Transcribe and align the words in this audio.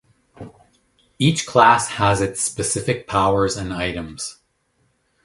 Each 1.19 1.45
class 1.45 1.89
has 1.89 2.21
its 2.21 2.41
specific 2.41 3.07
powers 3.07 3.55
and 3.55 3.71
items. 3.71 4.39